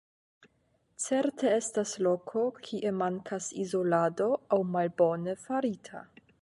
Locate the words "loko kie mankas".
2.09-3.53